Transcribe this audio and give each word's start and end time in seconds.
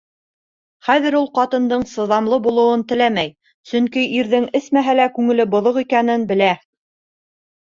Хәҙер 0.85 1.17
ул 1.17 1.27
ҡатындың 1.35 1.83
сыҙамлы 1.91 2.39
булыуын 2.47 2.85
теләмәй, 2.93 3.31
сөнки 3.73 4.07
ирҙең 4.23 4.49
эсмәһә 4.61 4.97
лә 5.01 5.07
күңеле 5.19 5.47
боҙоҡ 5.53 5.79
икәнен 5.85 6.27
белә. 6.33 6.53